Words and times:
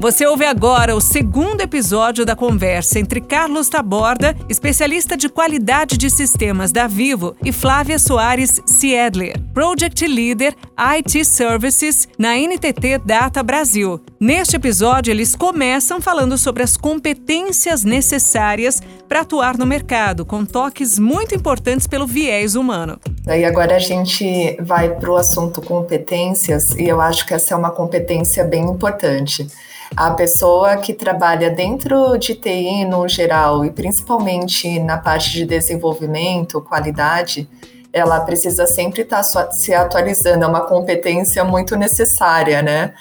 Você 0.00 0.24
ouve 0.24 0.44
agora 0.44 0.94
o 0.94 1.00
segundo 1.00 1.60
episódio 1.60 2.24
da 2.24 2.36
conversa 2.36 3.00
entre 3.00 3.20
Carlos 3.20 3.68
Taborda, 3.68 4.32
especialista 4.48 5.16
de 5.16 5.28
qualidade 5.28 5.96
de 5.96 6.08
sistemas 6.08 6.70
da 6.70 6.86
Vivo, 6.86 7.34
e 7.44 7.50
Flávia 7.50 7.98
Soares 7.98 8.62
Siedler, 8.64 9.34
Project 9.52 10.06
Leader 10.06 10.54
IT 10.76 11.24
Services 11.24 12.06
na 12.16 12.36
NTT 12.36 12.98
Data 13.04 13.42
Brasil. 13.42 14.00
Neste 14.20 14.54
episódio, 14.54 15.10
eles 15.10 15.34
começam 15.34 16.00
falando 16.00 16.38
sobre 16.38 16.62
as 16.62 16.76
competências 16.76 17.82
necessárias 17.82 18.80
para 19.08 19.22
atuar 19.22 19.58
no 19.58 19.66
mercado, 19.66 20.24
com 20.24 20.44
toques 20.44 20.96
muito 20.96 21.34
importantes 21.34 21.88
pelo 21.88 22.06
viés 22.06 22.54
humano. 22.54 23.00
Daí 23.24 23.44
agora 23.44 23.74
a 23.74 23.80
gente 23.80 24.56
vai 24.60 24.94
para 24.94 25.10
o 25.10 25.16
assunto 25.16 25.60
competências, 25.60 26.70
e 26.76 26.84
eu 26.84 27.00
acho 27.00 27.26
que 27.26 27.34
essa 27.34 27.52
é 27.52 27.56
uma 27.56 27.72
competência 27.72 28.44
bem 28.44 28.62
importante. 28.62 29.48
A 29.96 30.10
pessoa 30.12 30.76
que 30.76 30.92
trabalha 30.92 31.50
dentro 31.50 32.16
de 32.18 32.34
TI 32.34 32.84
no 32.84 33.08
geral 33.08 33.64
e 33.64 33.70
principalmente 33.70 34.78
na 34.78 34.98
parte 34.98 35.32
de 35.32 35.44
desenvolvimento, 35.44 36.60
qualidade, 36.60 37.48
ela 37.92 38.20
precisa 38.20 38.66
sempre 38.66 39.02
estar 39.02 39.22
tá 39.22 39.50
se 39.50 39.74
atualizando, 39.74 40.44
é 40.44 40.46
uma 40.46 40.60
competência 40.60 41.42
muito 41.42 41.74
necessária, 41.76 42.62
né? 42.62 42.94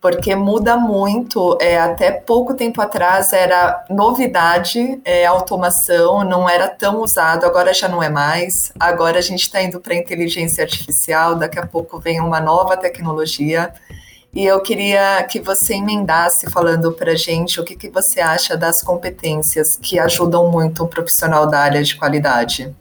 Porque 0.00 0.36
muda 0.36 0.76
muito. 0.76 1.56
É, 1.60 1.78
até 1.78 2.12
pouco 2.12 2.52
tempo 2.54 2.78
atrás 2.80 3.32
era 3.32 3.86
novidade, 3.88 5.00
é, 5.02 5.24
automação, 5.24 6.22
não 6.24 6.46
era 6.48 6.68
tão 6.68 7.00
usado, 7.00 7.46
agora 7.46 7.72
já 7.72 7.88
não 7.88 8.02
é 8.02 8.10
mais. 8.10 8.70
Agora 8.78 9.18
a 9.18 9.22
gente 9.22 9.40
está 9.40 9.62
indo 9.62 9.80
para 9.80 9.94
inteligência 9.94 10.62
artificial, 10.62 11.34
daqui 11.36 11.58
a 11.58 11.66
pouco 11.66 11.98
vem 11.98 12.20
uma 12.20 12.38
nova 12.38 12.76
tecnologia. 12.76 13.72
E 14.34 14.44
eu 14.44 14.60
queria 14.60 15.22
que 15.30 15.38
você 15.38 15.74
emendasse 15.74 16.50
falando 16.50 16.90
para 16.90 17.14
gente 17.14 17.60
o 17.60 17.64
que, 17.64 17.76
que 17.76 17.88
você 17.88 18.20
acha 18.20 18.56
das 18.56 18.82
competências 18.82 19.78
que 19.80 19.96
ajudam 19.96 20.50
muito 20.50 20.82
o 20.82 20.88
profissional 20.88 21.48
da 21.48 21.60
área 21.60 21.84
de 21.84 21.94
qualidade. 21.94 22.74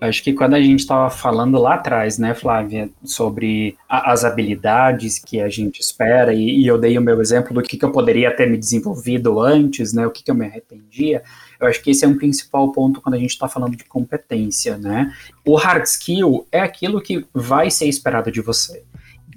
Acho 0.00 0.22
que 0.22 0.32
quando 0.32 0.54
a 0.54 0.60
gente 0.60 0.80
estava 0.80 1.10
falando 1.10 1.58
lá 1.58 1.74
atrás, 1.74 2.18
né, 2.18 2.34
Flávia, 2.34 2.88
sobre 3.02 3.76
a, 3.88 4.12
as 4.12 4.24
habilidades 4.24 5.18
que 5.18 5.40
a 5.40 5.48
gente 5.48 5.80
espera, 5.80 6.32
e, 6.32 6.60
e, 6.60 6.66
eu 6.66 6.78
dei 6.78 6.96
o 6.96 7.02
meu 7.02 7.20
exemplo 7.20 7.52
do 7.52 7.62
que, 7.62 7.76
que 7.76 7.84
eu 7.84 7.90
poderia 7.90 8.30
ter 8.30 8.48
me 8.48 8.58
desenvolvido 8.58 9.40
antes, 9.40 9.92
né, 9.92 10.06
o 10.06 10.10
que, 10.10 10.22
que 10.22 10.30
eu 10.30 10.34
me 10.34 10.46
arrependia, 10.46 11.22
eu 11.58 11.66
acho 11.66 11.82
que 11.82 11.90
esse 11.90 12.04
é 12.04 12.08
um 12.08 12.16
principal 12.16 12.70
ponto 12.70 13.00
quando 13.00 13.14
a 13.14 13.18
gente 13.18 13.30
está 13.30 13.48
falando 13.48 13.74
de 13.74 13.84
competência, 13.84 14.76
né? 14.76 15.10
O 15.44 15.56
hard 15.56 15.84
skill 15.84 16.46
é 16.52 16.60
aquilo 16.60 17.00
que 17.00 17.24
vai 17.32 17.70
ser 17.70 17.86
esperado 17.86 18.30
de 18.30 18.42
você 18.42 18.84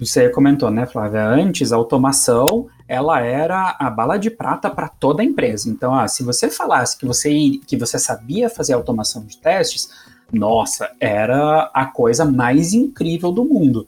você 0.00 0.30
comentou, 0.30 0.70
né, 0.70 0.86
Flávia? 0.86 1.26
Antes, 1.26 1.72
a 1.72 1.76
automação 1.76 2.68
ela 2.88 3.20
era 3.20 3.76
a 3.78 3.90
bala 3.90 4.16
de 4.16 4.30
prata 4.30 4.70
para 4.70 4.88
toda 4.88 5.22
a 5.22 5.24
empresa. 5.24 5.68
Então, 5.68 5.94
ah, 5.94 6.08
se 6.08 6.22
você 6.22 6.48
falasse 6.48 6.96
que 6.96 7.04
você, 7.04 7.30
que 7.66 7.76
você 7.76 7.98
sabia 7.98 8.48
fazer 8.48 8.72
automação 8.72 9.22
de 9.24 9.36
testes, 9.36 9.90
nossa, 10.32 10.90
era 10.98 11.70
a 11.74 11.84
coisa 11.84 12.24
mais 12.24 12.72
incrível 12.72 13.30
do 13.30 13.44
mundo. 13.44 13.86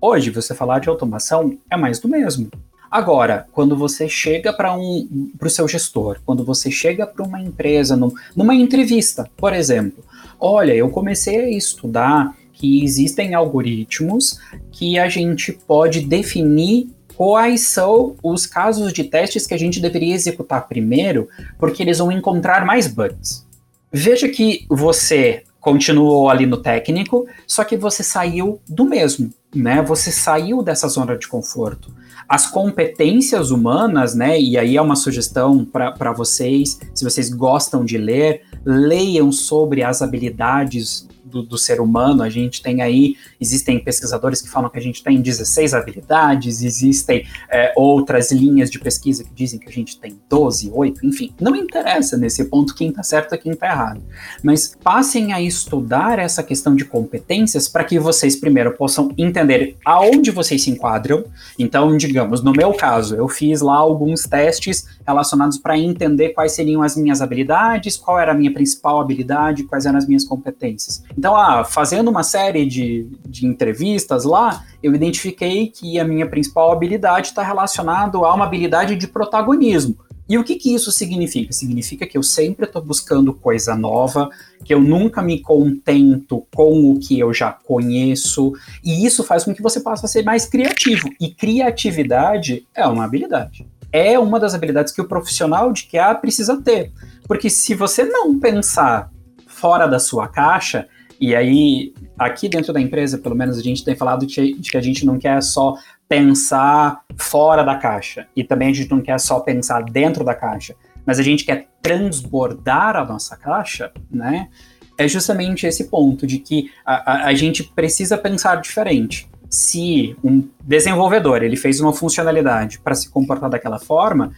Hoje, 0.00 0.30
você 0.30 0.54
falar 0.54 0.78
de 0.78 0.88
automação 0.88 1.58
é 1.68 1.76
mais 1.76 1.98
do 1.98 2.08
mesmo. 2.08 2.48
Agora, 2.88 3.46
quando 3.52 3.76
você 3.76 4.08
chega 4.08 4.52
para 4.52 4.72
um, 4.74 5.30
o 5.40 5.50
seu 5.50 5.66
gestor, 5.66 6.20
quando 6.24 6.44
você 6.44 6.70
chega 6.70 7.06
para 7.06 7.26
uma 7.26 7.40
empresa, 7.40 7.96
num, 7.96 8.12
numa 8.36 8.54
entrevista, 8.54 9.28
por 9.36 9.52
exemplo, 9.52 10.02
olha, 10.38 10.72
eu 10.72 10.88
comecei 10.88 11.38
a 11.40 11.50
estudar 11.50 12.34
que 12.58 12.82
existem 12.82 13.34
algoritmos 13.34 14.40
que 14.72 14.98
a 14.98 15.08
gente 15.08 15.52
pode 15.52 16.00
definir 16.00 16.88
quais 17.14 17.68
são 17.68 18.16
os 18.22 18.46
casos 18.46 18.92
de 18.92 19.04
testes 19.04 19.46
que 19.46 19.54
a 19.54 19.58
gente 19.58 19.80
deveria 19.80 20.14
executar 20.14 20.68
primeiro, 20.68 21.28
porque 21.58 21.82
eles 21.82 21.98
vão 21.98 22.12
encontrar 22.12 22.64
mais 22.64 22.86
bugs. 22.86 23.46
Veja 23.92 24.28
que 24.28 24.66
você 24.68 25.42
continuou 25.60 26.28
ali 26.28 26.46
no 26.46 26.56
técnico, 26.56 27.26
só 27.46 27.64
que 27.64 27.76
você 27.76 28.02
saiu 28.02 28.60
do 28.68 28.84
mesmo, 28.84 29.32
né? 29.54 29.82
Você 29.82 30.10
saiu 30.10 30.62
dessa 30.62 30.88
zona 30.88 31.16
de 31.16 31.26
conforto. 31.26 31.92
As 32.28 32.46
competências 32.46 33.50
humanas, 33.50 34.14
né? 34.14 34.40
E 34.40 34.56
aí 34.56 34.76
é 34.76 34.82
uma 34.82 34.96
sugestão 34.96 35.64
para 35.64 36.12
vocês, 36.12 36.78
se 36.94 37.04
vocês 37.04 37.30
gostam 37.30 37.84
de 37.84 37.98
ler, 37.98 38.42
leiam 38.64 39.32
sobre 39.32 39.82
as 39.82 40.02
habilidades 40.02 41.08
do, 41.28 41.42
do, 41.42 41.58
ser 41.58 41.80
humano. 41.80 42.22
A 42.22 42.28
gente 42.28 42.62
tem 42.62 42.82
aí, 42.82 43.16
existem 43.40 43.78
pesquisadores 43.78 44.40
que 44.40 44.48
falam 44.48 44.70
que 44.70 44.78
a 44.78 44.82
gente 44.82 45.02
tem 45.02 45.20
16 45.20 45.74
habilidades, 45.74 46.62
existem 46.62 47.26
é, 47.50 47.72
outras 47.76 48.32
linhas 48.32 48.70
de 48.70 48.78
pesquisa 48.78 49.24
que 49.24 49.32
dizem 49.32 49.58
que 49.58 49.68
a 49.68 49.72
gente 49.72 49.98
tem 49.98 50.18
12, 50.28 50.70
8, 50.72 51.06
enfim. 51.06 51.32
Não 51.40 51.54
interessa 51.54 52.16
nesse 52.16 52.44
ponto 52.46 52.74
quem 52.74 52.88
está 52.88 53.02
certo 53.02 53.34
e 53.34 53.38
quem 53.38 53.52
está 53.52 53.66
errado. 53.66 54.02
Mas 54.42 54.76
passem 54.82 55.32
a 55.32 55.40
estudar 55.40 56.18
essa 56.18 56.42
questão 56.42 56.74
de 56.74 56.84
competências 56.84 57.68
para 57.68 57.84
que 57.84 57.98
vocês 57.98 58.36
primeiro 58.36 58.74
possam 58.76 59.12
entender 59.16 59.76
aonde 59.84 60.30
vocês 60.30 60.62
se 60.62 60.70
enquadram. 60.70 61.24
Então, 61.58 61.96
digamos, 61.96 62.42
no 62.42 62.52
meu 62.52 62.72
caso, 62.72 63.14
eu 63.14 63.28
fiz 63.28 63.60
lá 63.60 63.76
alguns 63.76 64.22
testes 64.22 64.86
relacionados 65.06 65.58
para 65.58 65.78
entender 65.78 66.30
quais 66.30 66.52
seriam 66.52 66.82
as 66.82 66.96
minhas 66.96 67.20
habilidades, 67.20 67.96
qual 67.96 68.18
era 68.18 68.32
a 68.32 68.34
minha 68.34 68.52
principal 68.52 69.00
habilidade, 69.00 69.64
quais 69.64 69.86
eram 69.86 69.98
as 69.98 70.06
minhas 70.06 70.24
competências. 70.24 71.02
Então, 71.16 71.27
ah, 71.36 71.64
fazendo 71.64 72.08
uma 72.08 72.22
série 72.22 72.66
de, 72.66 73.08
de 73.26 73.46
entrevistas 73.46 74.24
lá, 74.24 74.64
eu 74.82 74.94
identifiquei 74.94 75.68
que 75.68 75.98
a 75.98 76.04
minha 76.04 76.28
principal 76.28 76.72
habilidade 76.72 77.28
está 77.28 77.42
relacionada 77.42 78.18
a 78.18 78.34
uma 78.34 78.44
habilidade 78.44 78.96
de 78.96 79.06
protagonismo. 79.06 79.96
E 80.28 80.36
o 80.36 80.44
que, 80.44 80.56
que 80.56 80.74
isso 80.74 80.92
significa? 80.92 81.52
Significa 81.52 82.06
que 82.06 82.18
eu 82.18 82.22
sempre 82.22 82.66
estou 82.66 82.82
buscando 82.82 83.32
coisa 83.32 83.74
nova, 83.74 84.28
que 84.62 84.74
eu 84.74 84.80
nunca 84.80 85.22
me 85.22 85.40
contento 85.40 86.46
com 86.54 86.90
o 86.90 86.98
que 87.00 87.18
eu 87.18 87.32
já 87.32 87.50
conheço, 87.50 88.52
e 88.84 89.06
isso 89.06 89.24
faz 89.24 89.44
com 89.44 89.54
que 89.54 89.62
você 89.62 89.80
passe 89.80 90.04
a 90.04 90.08
ser 90.08 90.22
mais 90.22 90.44
criativo. 90.44 91.08
E 91.18 91.30
criatividade 91.30 92.66
é 92.74 92.86
uma 92.86 93.04
habilidade. 93.04 93.66
É 93.90 94.18
uma 94.18 94.38
das 94.38 94.54
habilidades 94.54 94.92
que 94.92 95.00
o 95.00 95.08
profissional 95.08 95.72
de 95.72 95.84
QA 95.84 96.14
precisa 96.14 96.60
ter. 96.60 96.92
Porque 97.26 97.48
se 97.48 97.74
você 97.74 98.04
não 98.04 98.38
pensar 98.38 99.10
fora 99.46 99.86
da 99.86 99.98
sua 99.98 100.28
caixa, 100.28 100.86
e 101.20 101.34
aí, 101.34 101.92
aqui 102.18 102.48
dentro 102.48 102.72
da 102.72 102.80
empresa, 102.80 103.18
pelo 103.18 103.34
menos, 103.34 103.58
a 103.58 103.62
gente 103.62 103.84
tem 103.84 103.96
falado 103.96 104.26
de, 104.26 104.54
que 104.54 104.76
a 104.76 104.80
gente 104.80 105.04
não 105.04 105.18
quer 105.18 105.42
só 105.42 105.74
pensar 106.08 107.00
fora 107.16 107.62
da 107.64 107.76
caixa. 107.76 108.26
E 108.34 108.44
também 108.44 108.70
a 108.70 108.72
gente 108.72 108.90
não 108.90 109.00
quer 109.00 109.18
só 109.18 109.40
pensar 109.40 109.82
dentro 109.82 110.24
da 110.24 110.34
caixa. 110.34 110.74
Mas 111.04 111.18
a 111.18 111.22
gente 111.22 111.44
quer 111.44 111.68
transbordar 111.82 112.96
a 112.96 113.04
nossa 113.04 113.36
caixa, 113.36 113.92
né? 114.10 114.48
É 114.96 115.06
justamente 115.06 115.66
esse 115.66 115.84
ponto 115.84 116.26
de 116.26 116.38
que 116.38 116.70
a, 116.84 117.12
a, 117.12 117.26
a 117.26 117.34
gente 117.34 117.64
precisa 117.64 118.16
pensar 118.18 118.56
diferente. 118.56 119.28
Se 119.48 120.16
um 120.22 120.46
desenvolvedor 120.62 121.42
ele 121.42 121.56
fez 121.56 121.80
uma 121.80 121.92
funcionalidade 121.92 122.80
para 122.80 122.94
se 122.94 123.08
comportar 123.08 123.48
daquela 123.48 123.78
forma, 123.78 124.32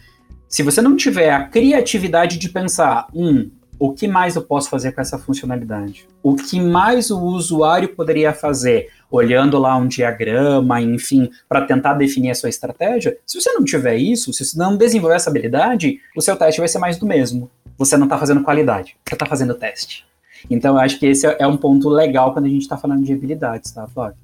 se 0.47 0.63
você 0.63 0.81
não 0.81 0.95
tiver 0.95 1.31
a 1.31 1.45
criatividade 1.45 2.37
de 2.37 2.49
pensar, 2.49 3.07
um, 3.13 3.49
o 3.81 3.91
que 3.91 4.07
mais 4.07 4.35
eu 4.35 4.43
posso 4.43 4.69
fazer 4.69 4.91
com 4.91 5.01
essa 5.01 5.17
funcionalidade? 5.17 6.07
O 6.21 6.35
que 6.35 6.61
mais 6.61 7.09
o 7.09 7.19
usuário 7.19 7.89
poderia 7.95 8.31
fazer? 8.31 8.89
Olhando 9.09 9.57
lá 9.57 9.75
um 9.75 9.87
diagrama, 9.87 10.79
enfim, 10.79 11.31
para 11.49 11.65
tentar 11.65 11.95
definir 11.95 12.29
a 12.29 12.35
sua 12.35 12.47
estratégia. 12.47 13.17
Se 13.25 13.41
você 13.41 13.51
não 13.53 13.65
tiver 13.65 13.95
isso, 13.95 14.31
se 14.33 14.45
você 14.45 14.55
não 14.55 14.77
desenvolver 14.77 15.15
essa 15.15 15.31
habilidade, 15.31 15.99
o 16.15 16.21
seu 16.21 16.35
teste 16.35 16.61
vai 16.61 16.67
ser 16.67 16.77
mais 16.77 16.99
do 16.99 17.07
mesmo. 17.07 17.49
Você 17.75 17.97
não 17.97 18.03
está 18.03 18.19
fazendo 18.19 18.43
qualidade, 18.43 18.95
você 19.03 19.15
está 19.15 19.25
fazendo 19.25 19.55
teste. 19.55 20.05
Então, 20.47 20.75
eu 20.75 20.79
acho 20.79 20.99
que 20.99 21.07
esse 21.07 21.25
é 21.25 21.47
um 21.47 21.57
ponto 21.57 21.89
legal 21.89 22.33
quando 22.33 22.45
a 22.45 22.49
gente 22.49 22.61
está 22.61 22.77
falando 22.77 23.03
de 23.03 23.11
habilidades, 23.11 23.71
tá, 23.71 23.87
Flávio? 23.87 24.17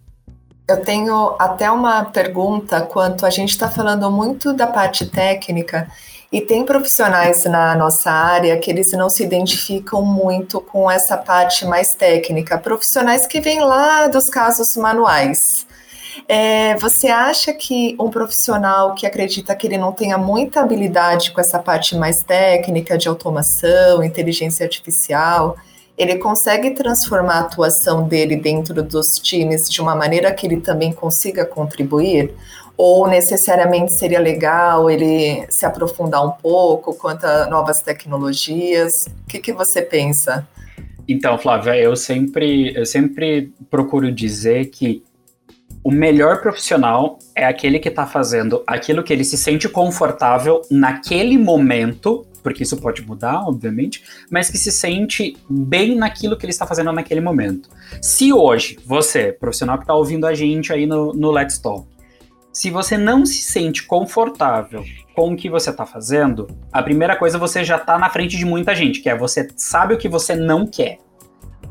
Eu 0.68 0.84
tenho 0.84 1.36
até 1.40 1.72
uma 1.72 2.06
pergunta 2.06 2.82
quanto 2.82 3.26
a 3.26 3.32
gente 3.32 3.50
está 3.50 3.72
falando 3.72 4.12
muito 4.12 4.54
da 4.54 4.68
parte 4.68 5.08
técnica 5.08 5.88
e 6.32 6.42
tem 6.42 6.66
profissionais 6.66 7.46
na 7.46 7.76
nossa 7.76 8.12
área 8.12 8.58
que 8.60 8.70
eles 8.70 8.92
não 8.92 9.10
se 9.10 9.24
identificam 9.24 10.04
muito 10.04 10.60
com 10.60 10.90
essa 10.92 11.16
parte 11.16 11.66
mais 11.66 11.94
técnica, 11.94 12.58
profissionais 12.58 13.26
que 13.26 13.40
vêm 13.40 13.62
lá 13.62 14.08
dos 14.08 14.30
casos 14.30 14.76
manuais. 14.76 15.66
É, 16.28 16.76
você 16.76 17.08
acha 17.08 17.54
que 17.54 17.96
um 17.98 18.10
profissional 18.10 18.94
que 18.94 19.06
acredita 19.06 19.56
que 19.56 19.68
ele 19.68 19.78
não 19.78 19.94
tenha 19.94 20.18
muita 20.18 20.62
habilidade 20.62 21.32
com 21.32 21.40
essa 21.40 21.60
parte 21.60 21.96
mais 21.96 22.22
técnica 22.22 22.98
de 22.98 23.08
automação, 23.08 24.04
inteligência 24.04 24.66
artificial, 24.66 25.56
ele 25.98 26.18
consegue 26.18 26.72
transformar 26.72 27.36
a 27.36 27.40
atuação 27.40 28.08
dele 28.08 28.36
dentro 28.36 28.84
dos 28.84 29.18
times 29.18 29.70
de 29.70 29.82
uma 29.82 29.96
maneira 29.96 30.32
que 30.34 30.46
ele 30.46 30.60
também 30.60 30.92
consiga 30.92 31.46
contribuir? 31.46 32.36
Ou 32.78 33.08
necessariamente 33.08 33.94
seria 33.94 34.20
legal 34.20 34.90
ele 34.90 35.46
se 35.50 35.66
aprofundar 35.66 36.24
um 36.24 36.32
pouco 36.32 36.94
quanto 36.94 37.26
a 37.26 37.48
novas 37.48 37.82
tecnologias? 37.82 39.08
O 39.24 39.28
que, 39.28 39.40
que 39.40 39.52
você 39.52 39.82
pensa? 39.82 40.48
Então, 41.08 41.38
Flávia, 41.38 41.76
eu 41.76 41.96
sempre, 41.96 42.78
eu 42.78 42.86
sempre 42.86 43.52
procuro 43.70 44.12
dizer 44.12 44.66
que 44.66 45.04
o 45.84 45.92
melhor 45.92 46.42
profissional 46.42 47.18
é 47.34 47.46
aquele 47.46 47.80
que 47.80 47.88
está 47.88 48.06
fazendo 48.06 48.62
aquilo 48.68 49.02
que 49.02 49.14
ele 49.14 49.24
se 49.24 49.38
sente 49.38 49.70
confortável 49.70 50.62
naquele 50.70 51.38
momento, 51.38 52.28
porque 52.44 52.64
isso 52.64 52.76
pode 52.76 53.02
mudar, 53.04 53.48
obviamente, 53.48 54.04
mas 54.30 54.50
que 54.50 54.58
se 54.58 54.70
sente 54.70 55.38
bem 55.50 55.96
naquilo 55.96 56.36
que 56.36 56.46
ele 56.46 56.52
está 56.52 56.68
fazendo 56.68 56.92
naquele 56.92 57.22
momento. 57.22 57.70
Se 58.02 58.34
hoje, 58.34 58.78
você, 58.86 59.32
profissional 59.32 59.78
que 59.78 59.86
está 59.86 59.94
ouvindo 59.94 60.28
a 60.28 60.34
gente 60.36 60.74
aí 60.74 60.86
no, 60.86 61.14
no 61.14 61.32
Let's 61.32 61.58
Talk, 61.58 61.88
se 62.58 62.72
você 62.72 62.98
não 62.98 63.24
se 63.24 63.44
sente 63.44 63.84
confortável 63.84 64.84
com 65.14 65.32
o 65.32 65.36
que 65.36 65.48
você 65.48 65.70
está 65.70 65.86
fazendo, 65.86 66.48
a 66.74 66.82
primeira 66.82 67.16
coisa 67.16 67.38
você 67.38 67.64
já 67.64 67.76
está 67.76 68.00
na 68.00 68.10
frente 68.10 68.36
de 68.36 68.44
muita 68.46 68.74
gente, 68.74 69.00
que 69.00 69.08
é 69.08 69.16
você 69.16 69.48
sabe 69.56 69.94
o 69.94 69.98
que 70.00 70.10
você 70.10 70.36
não 70.36 70.66
quer. 70.66 70.98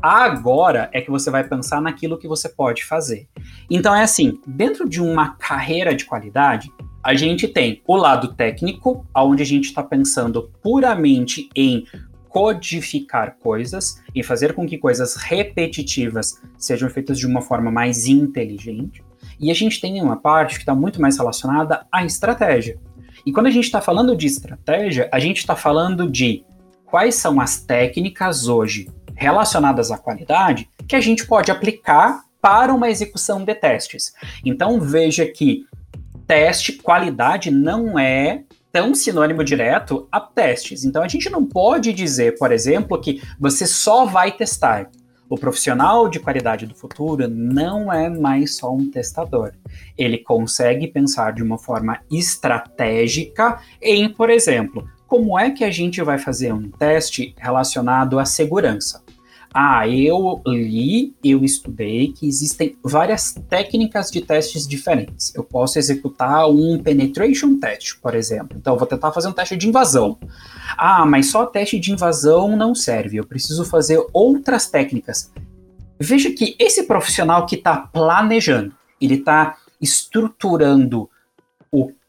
Agora 0.01 0.89
é 0.93 1.01
que 1.01 1.11
você 1.11 1.29
vai 1.29 1.43
pensar 1.43 1.81
naquilo 1.81 2.17
que 2.17 2.25
você 2.25 2.47
pode 2.47 2.85
fazer. 2.85 3.27
Então 3.69 3.93
é 3.93 4.01
assim, 4.01 4.39
dentro 4.47 4.87
de 4.87 5.01
uma 5.01 5.31
carreira 5.31 5.93
de 5.93 6.05
qualidade, 6.05 6.71
a 7.03 7.13
gente 7.13 7.49
tem 7.49 7.81
o 7.85 7.97
lado 7.97 8.33
técnico, 8.33 9.05
onde 9.13 9.43
a 9.43 9.45
gente 9.45 9.65
está 9.65 9.83
pensando 9.83 10.53
puramente 10.63 11.49
em 11.53 11.85
codificar 12.29 13.35
coisas, 13.39 14.01
em 14.15 14.23
fazer 14.23 14.53
com 14.53 14.65
que 14.65 14.77
coisas 14.77 15.17
repetitivas 15.17 16.41
sejam 16.57 16.89
feitas 16.89 17.19
de 17.19 17.27
uma 17.27 17.41
forma 17.41 17.69
mais 17.69 18.07
inteligente. 18.07 19.05
E 19.39 19.51
a 19.51 19.53
gente 19.53 19.79
tem 19.79 20.01
uma 20.01 20.17
parte 20.17 20.55
que 20.55 20.61
está 20.61 20.73
muito 20.73 21.01
mais 21.01 21.17
relacionada 21.17 21.85
à 21.91 22.03
estratégia. 22.03 22.79
E 23.25 23.31
quando 23.31 23.47
a 23.47 23.51
gente 23.51 23.65
está 23.65 23.81
falando 23.81 24.15
de 24.15 24.27
estratégia, 24.27 25.09
a 25.11 25.19
gente 25.19 25.37
está 25.37 25.55
falando 25.55 26.09
de 26.09 26.43
quais 26.85 27.15
são 27.15 27.39
as 27.41 27.59
técnicas 27.59 28.47
hoje 28.47 28.89
relacionadas 29.15 29.91
à 29.91 29.97
qualidade 29.97 30.69
que 30.87 30.95
a 30.95 31.01
gente 31.01 31.25
pode 31.25 31.51
aplicar 31.51 32.23
para 32.41 32.73
uma 32.73 32.89
execução 32.89 33.43
de 33.43 33.53
testes. 33.53 34.13
Então 34.45 34.79
veja 34.79 35.25
que 35.25 35.65
teste, 36.25 36.73
qualidade 36.73 37.51
não 37.51 37.97
é 37.97 38.43
tão 38.71 38.93
sinônimo 38.93 39.43
direto 39.43 40.07
a 40.11 40.19
testes. 40.19 40.85
Então 40.85 41.01
a 41.01 41.07
gente 41.07 41.29
não 41.29 41.45
pode 41.45 41.91
dizer, 41.93 42.37
por 42.37 42.51
exemplo, 42.51 43.01
que 43.01 43.21
você 43.39 43.65
só 43.65 44.05
vai 44.05 44.31
testar. 44.31 44.89
O 45.29 45.37
profissional 45.37 46.07
de 46.07 46.19
qualidade 46.19 46.65
do 46.65 46.73
futuro 46.73 47.27
não 47.27 47.91
é 47.91 48.09
mais 48.09 48.55
só 48.55 48.73
um 48.73 48.89
testador. 48.89 49.51
Ele 49.97 50.17
consegue 50.17 50.87
pensar 50.87 51.33
de 51.33 51.43
uma 51.43 51.57
forma 51.57 51.99
estratégica 52.09 53.59
em, 53.81 54.07
por 54.07 54.29
exemplo, 54.29 54.87
como 55.05 55.37
é 55.37 55.51
que 55.51 55.63
a 55.63 55.71
gente 55.71 56.01
vai 56.01 56.17
fazer 56.17 56.53
um 56.53 56.69
teste 56.69 57.35
relacionado 57.37 58.19
à 58.19 58.25
segurança? 58.25 59.03
Ah, 59.53 59.87
eu 59.87 60.41
li, 60.45 61.15
eu 61.23 61.43
estudei 61.43 62.13
que 62.13 62.27
existem 62.27 62.77
várias 62.83 63.33
técnicas 63.49 64.11
de 64.11 64.21
testes 64.21 64.67
diferentes. 64.67 65.33
Eu 65.33 65.43
posso 65.43 65.79
executar 65.79 66.49
um 66.49 66.81
penetration 66.81 67.57
test, 67.57 67.99
por 68.01 68.13
exemplo. 68.13 68.57
Então, 68.57 68.73
eu 68.73 68.79
vou 68.79 68.87
tentar 68.87 69.11
fazer 69.11 69.27
um 69.27 69.33
teste 69.33 69.57
de 69.57 69.67
invasão. 69.67 70.17
Ah, 70.77 71.05
mas 71.05 71.27
só 71.27 71.45
teste 71.45 71.79
de 71.79 71.91
invasão 71.91 72.55
não 72.55 72.75
serve. 72.75 73.17
Eu 73.17 73.25
preciso 73.25 73.65
fazer 73.65 74.03
outras 74.13 74.67
técnicas. 74.67 75.31
Veja 75.99 76.29
que 76.31 76.55
esse 76.59 76.83
profissional 76.83 77.45
que 77.45 77.55
está 77.55 77.77
planejando, 77.77 78.73
ele 79.01 79.15
está 79.15 79.57
estruturando 79.81 81.09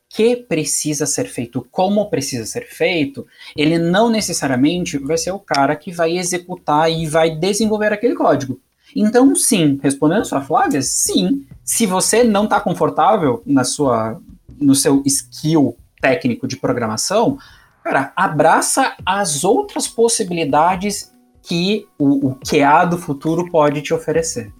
que 0.08 0.37
precisa 0.37 1.06
ser 1.06 1.26
feito, 1.26 1.66
como 1.70 2.08
precisa 2.08 2.46
ser 2.46 2.66
feito, 2.66 3.26
ele 3.56 3.78
não 3.78 4.08
necessariamente 4.08 4.99
vai 4.99 5.19
ser 5.19 5.32
o 5.32 5.38
cara 5.38 5.76
que 5.76 5.93
vai 5.93 6.16
executar 6.16 6.90
e 6.90 7.06
vai 7.06 7.31
desenvolver 7.31 7.93
aquele 7.93 8.14
código. 8.14 8.58
Então, 8.96 9.37
sim, 9.37 9.78
respondendo 9.82 10.22
a 10.22 10.25
sua 10.25 10.40
Flávia, 10.40 10.81
sim, 10.81 11.46
se 11.62 11.84
você 11.84 12.25
não 12.25 12.44
está 12.44 12.58
confortável 12.58 13.43
na 13.44 13.64
sua, 13.64 14.19
no 14.58 14.75
seu 14.75 15.02
skill 15.05 15.76
técnico 16.00 16.49
de 16.49 16.56
programação, 16.56 17.38
cara, 17.84 18.12
abraça 18.16 18.94
as 19.05 19.44
outras 19.44 19.87
possibilidades 19.87 21.12
que 21.43 21.87
o, 21.99 22.28
o 22.28 22.34
QA 22.37 22.84
do 22.87 22.99
futuro 22.99 23.50
pode 23.50 23.82
te 23.82 23.93
oferecer. 23.93 24.52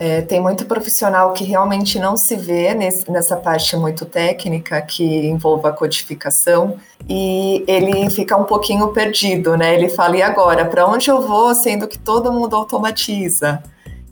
É, 0.00 0.22
tem 0.22 0.40
muito 0.40 0.64
profissional 0.64 1.32
que 1.32 1.42
realmente 1.42 1.98
não 1.98 2.16
se 2.16 2.36
vê 2.36 2.72
nesse, 2.72 3.10
nessa 3.10 3.36
parte 3.36 3.76
muito 3.76 4.04
técnica 4.04 4.80
que 4.80 5.04
envolva 5.26 5.70
a 5.70 5.72
codificação 5.72 6.76
e 7.08 7.64
ele 7.66 8.08
fica 8.08 8.36
um 8.36 8.44
pouquinho 8.44 8.88
perdido, 8.88 9.56
né? 9.56 9.74
Ele 9.74 9.88
fala, 9.88 10.16
e 10.16 10.22
agora, 10.22 10.64
para 10.64 10.86
onde 10.86 11.10
eu 11.10 11.20
vou, 11.20 11.52
sendo 11.52 11.88
que 11.88 11.98
todo 11.98 12.32
mundo 12.32 12.54
automatiza? 12.54 13.60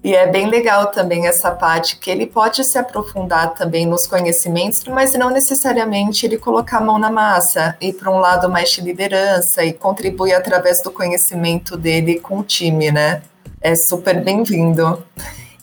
E 0.02 0.14
é 0.14 0.26
bem 0.26 0.48
legal 0.48 0.86
também 0.86 1.26
essa 1.26 1.50
parte 1.50 1.98
que 1.98 2.10
ele 2.10 2.26
pode 2.26 2.64
se 2.64 2.78
aprofundar 2.78 3.54
também 3.54 3.86
nos 3.86 4.06
conhecimentos, 4.06 4.84
mas 4.84 5.14
não 5.14 5.30
necessariamente 5.30 6.26
ele 6.26 6.36
colocar 6.36 6.78
a 6.78 6.80
mão 6.80 6.98
na 6.98 7.10
massa, 7.10 7.76
ir 7.80 7.92
para 7.92 8.10
um 8.10 8.18
lado 8.18 8.48
mais 8.48 8.70
de 8.70 8.80
liderança 8.80 9.64
e 9.64 9.72
contribuir 9.72 10.34
através 10.34 10.80
do 10.82 10.90
conhecimento 10.90 11.76
dele 11.76 12.18
com 12.18 12.38
o 12.38 12.44
time, 12.44 12.90
né? 12.90 13.22
É 13.60 13.74
super 13.74 14.22
bem-vindo. 14.22 15.02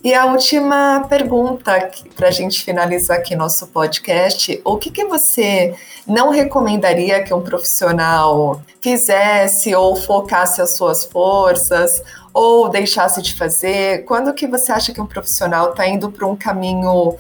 E 0.04 0.14
a 0.14 0.26
última 0.26 1.06
pergunta 1.08 1.90
para 2.14 2.28
a 2.28 2.32
gente 2.32 2.62
finalizar 2.62 3.20
aqui 3.20 3.38
nosso 3.38 3.68
podcast: 3.68 4.62
o 4.66 4.78
que, 4.78 4.92
que 4.92 5.06
você 5.06 5.74
não 6.06 6.30
recomendaria 6.30 7.24
que 7.24 7.34
um 7.34 7.40
profissional 7.40 8.62
fizesse 8.82 9.74
ou 9.74 9.96
focasse 9.96 10.62
as 10.62 10.76
suas 10.76 11.06
forças 11.06 12.04
ou 12.34 12.68
deixasse 12.68 13.22
de 13.22 13.34
fazer? 13.34 14.04
Quando 14.04 14.34
que 14.34 14.46
você 14.46 14.74
acha 14.74 14.94
que 14.94 15.00
um 15.00 15.06
profissional 15.06 15.70
está 15.70 15.88
indo 15.88 16.12
para 16.12 16.28
um 16.28 16.36
caminho 16.36 17.16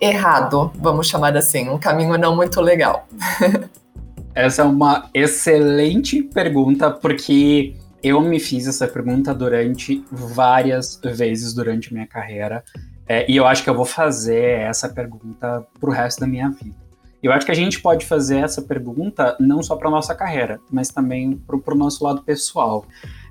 errado, 0.00 0.70
vamos 0.76 1.08
chamar 1.08 1.36
assim, 1.36 1.68
um 1.68 1.78
caminho 1.78 2.16
não 2.16 2.36
muito 2.36 2.60
legal? 2.60 3.08
Essa 4.32 4.62
é 4.62 4.64
uma 4.64 5.10
excelente 5.12 6.22
pergunta, 6.22 6.88
porque 6.88 7.74
eu 8.02 8.20
me 8.20 8.38
fiz 8.38 8.66
essa 8.66 8.86
pergunta 8.86 9.34
durante 9.34 10.04
várias 10.10 11.00
vezes 11.02 11.52
durante 11.52 11.92
minha 11.92 12.06
carreira. 12.06 12.64
É, 13.06 13.30
e 13.30 13.36
eu 13.36 13.46
acho 13.46 13.64
que 13.64 13.70
eu 13.70 13.74
vou 13.74 13.84
fazer 13.84 14.60
essa 14.60 14.88
pergunta 14.88 15.66
pro 15.80 15.90
resto 15.90 16.20
da 16.20 16.26
minha 16.26 16.50
vida. 16.50 16.76
Eu 17.20 17.32
acho 17.32 17.44
que 17.44 17.52
a 17.52 17.54
gente 17.54 17.80
pode 17.80 18.06
fazer 18.06 18.36
essa 18.36 18.62
pergunta 18.62 19.36
não 19.40 19.60
só 19.62 19.74
para 19.74 19.90
nossa 19.90 20.14
carreira, 20.14 20.60
mas 20.70 20.88
também 20.88 21.36
para 21.36 21.74
o 21.74 21.76
nosso 21.76 22.04
lado 22.04 22.22
pessoal. 22.22 22.86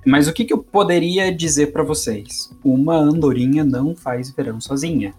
Mas 0.05 0.27
o 0.27 0.33
que, 0.33 0.43
que 0.43 0.53
eu 0.53 0.57
poderia 0.57 1.33
dizer 1.33 1.71
para 1.71 1.83
vocês? 1.83 2.51
Uma 2.63 2.95
andorinha 2.97 3.63
não 3.63 3.95
faz 3.95 4.29
verão 4.31 4.59
sozinha. 4.59 5.13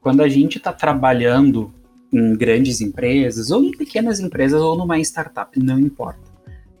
Quando 0.00 0.20
a 0.22 0.28
gente 0.28 0.58
está 0.58 0.72
trabalhando 0.72 1.72
em 2.12 2.34
grandes 2.36 2.80
empresas, 2.80 3.50
ou 3.50 3.62
em 3.62 3.70
pequenas 3.70 4.18
empresas, 4.18 4.60
ou 4.60 4.76
numa 4.76 4.98
startup, 4.98 5.56
não 5.62 5.78
importa. 5.78 6.20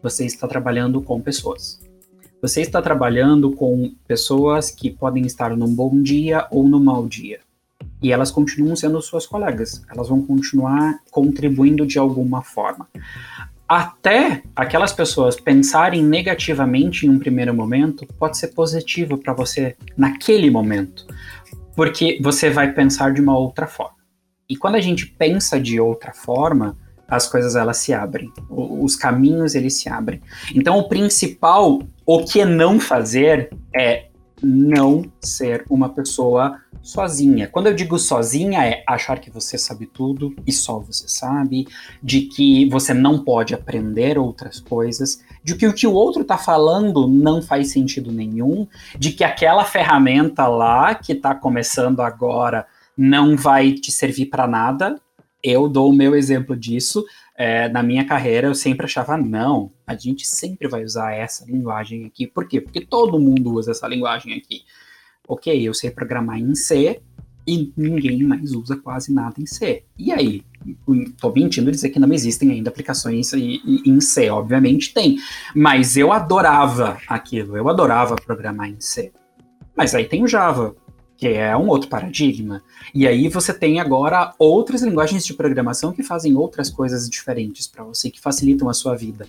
Você 0.02 0.24
está 0.24 0.48
trabalhando 0.48 1.02
com 1.02 1.20
pessoas. 1.20 1.78
Você 2.40 2.60
está 2.60 2.80
trabalhando 2.80 3.50
com 3.50 3.92
pessoas 4.06 4.70
que 4.70 4.90
podem 4.90 5.26
estar 5.26 5.56
num 5.56 5.74
bom 5.74 6.00
dia 6.00 6.46
ou 6.52 6.68
num 6.68 6.78
mau 6.78 7.06
dia. 7.06 7.40
E 8.00 8.12
elas 8.12 8.30
continuam 8.30 8.76
sendo 8.76 9.02
suas 9.02 9.26
colegas. 9.26 9.82
Elas 9.90 10.08
vão 10.08 10.22
continuar 10.22 11.00
contribuindo 11.10 11.84
de 11.84 11.98
alguma 11.98 12.40
forma. 12.40 12.88
Até 13.68 14.44
aquelas 14.54 14.92
pessoas 14.92 15.38
pensarem 15.38 16.02
negativamente 16.02 17.06
em 17.06 17.10
um 17.10 17.18
primeiro 17.18 17.52
momento 17.52 18.06
pode 18.18 18.38
ser 18.38 18.48
positivo 18.48 19.18
para 19.18 19.32
você 19.32 19.76
naquele 19.96 20.48
momento, 20.48 21.06
porque 21.74 22.18
você 22.22 22.48
vai 22.48 22.72
pensar 22.72 23.12
de 23.12 23.20
uma 23.20 23.36
outra 23.36 23.66
forma. 23.66 23.98
E 24.48 24.56
quando 24.56 24.76
a 24.76 24.80
gente 24.80 25.06
pensa 25.06 25.60
de 25.60 25.78
outra 25.78 26.14
forma, 26.14 26.78
as 27.08 27.26
coisas 27.26 27.56
elas 27.56 27.78
se 27.78 27.94
abrem, 27.94 28.30
os 28.50 28.94
caminhos 28.94 29.54
eles 29.54 29.80
se 29.80 29.88
abrem. 29.88 30.20
Então 30.54 30.78
o 30.78 30.88
principal, 30.88 31.80
o 32.04 32.24
que 32.24 32.44
não 32.44 32.78
fazer 32.78 33.50
é 33.74 34.08
não 34.42 35.04
ser 35.20 35.64
uma 35.68 35.88
pessoa 35.88 36.60
sozinha. 36.82 37.48
Quando 37.48 37.66
eu 37.66 37.74
digo 37.74 37.98
sozinha 37.98 38.64
é 38.64 38.82
achar 38.86 39.18
que 39.18 39.30
você 39.30 39.58
sabe 39.58 39.86
tudo 39.86 40.34
e 40.46 40.52
só 40.52 40.78
você 40.78 41.08
sabe, 41.08 41.66
de 42.02 42.22
que 42.22 42.68
você 42.68 42.94
não 42.94 43.24
pode 43.24 43.54
aprender 43.54 44.18
outras 44.18 44.60
coisas, 44.60 45.20
de 45.42 45.54
que 45.56 45.66
o 45.66 45.72
que 45.72 45.86
o 45.86 45.92
outro 45.92 46.22
está 46.22 46.38
falando 46.38 47.08
não 47.08 47.42
faz 47.42 47.72
sentido 47.72 48.12
nenhum, 48.12 48.66
de 48.98 49.12
que 49.12 49.24
aquela 49.24 49.64
ferramenta 49.64 50.46
lá 50.46 50.94
que 50.94 51.12
está 51.12 51.34
começando 51.34 52.00
agora 52.00 52.66
não 52.96 53.36
vai 53.36 53.72
te 53.72 53.92
servir 53.92 54.26
para 54.26 54.46
nada, 54.46 55.00
eu 55.42 55.68
dou 55.68 55.90
o 55.90 55.92
meu 55.92 56.14
exemplo 56.14 56.56
disso. 56.56 57.04
É, 57.36 57.68
na 57.68 57.82
minha 57.82 58.04
carreira, 58.04 58.48
eu 58.48 58.54
sempre 58.54 58.86
achava, 58.86 59.16
não, 59.16 59.72
a 59.86 59.94
gente 59.94 60.26
sempre 60.26 60.68
vai 60.68 60.84
usar 60.84 61.12
essa 61.12 61.44
linguagem 61.44 62.04
aqui. 62.04 62.26
Por 62.26 62.48
quê? 62.48 62.60
Porque 62.60 62.80
todo 62.80 63.20
mundo 63.20 63.52
usa 63.52 63.70
essa 63.70 63.86
linguagem 63.86 64.34
aqui. 64.34 64.62
Ok, 65.26 65.60
eu 65.62 65.74
sei 65.74 65.90
programar 65.90 66.38
em 66.38 66.54
C, 66.54 67.00
e 67.48 67.72
ninguém 67.78 68.22
mais 68.24 68.52
usa 68.52 68.76
quase 68.76 69.10
nada 69.10 69.36
em 69.38 69.46
C. 69.46 69.82
E 69.96 70.12
aí? 70.12 70.42
Estou 70.86 71.32
mentindo 71.32 71.70
dizer 71.70 71.88
que 71.88 71.98
não 71.98 72.12
existem 72.12 72.50
ainda 72.50 72.68
aplicações 72.68 73.32
em 73.32 74.00
C, 74.02 74.28
obviamente 74.28 74.92
tem. 74.92 75.18
Mas 75.56 75.96
eu 75.96 76.12
adorava 76.12 76.98
aquilo, 77.08 77.56
eu 77.56 77.66
adorava 77.70 78.16
programar 78.16 78.68
em 78.68 78.78
C. 78.78 79.12
Mas 79.74 79.94
aí 79.94 80.04
tem 80.04 80.22
o 80.22 80.28
Java, 80.28 80.76
que 81.18 81.26
é 81.26 81.54
um 81.56 81.66
outro 81.66 81.88
paradigma. 81.88 82.62
E 82.94 83.06
aí 83.06 83.28
você 83.28 83.52
tem 83.52 83.80
agora 83.80 84.32
outras 84.38 84.82
linguagens 84.82 85.26
de 85.26 85.34
programação 85.34 85.92
que 85.92 86.02
fazem 86.02 86.36
outras 86.36 86.70
coisas 86.70 87.10
diferentes 87.10 87.66
para 87.66 87.82
você, 87.82 88.08
que 88.08 88.20
facilitam 88.20 88.68
a 88.68 88.72
sua 88.72 88.94
vida. 88.94 89.26